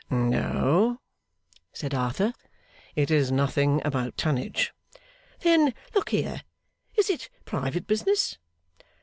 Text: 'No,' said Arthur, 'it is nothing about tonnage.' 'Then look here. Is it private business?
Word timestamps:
'No,' 0.09 0.99
said 1.73 1.93
Arthur, 1.93 2.33
'it 2.95 3.11
is 3.11 3.31
nothing 3.31 3.83
about 3.85 4.17
tonnage.' 4.17 4.73
'Then 5.41 5.75
look 5.93 6.09
here. 6.09 6.41
Is 6.95 7.07
it 7.11 7.29
private 7.45 7.85
business? 7.85 8.39